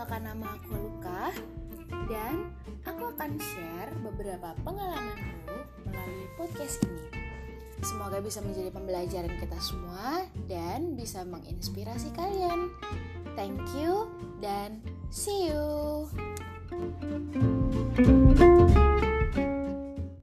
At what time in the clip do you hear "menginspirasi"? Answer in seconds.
11.28-12.16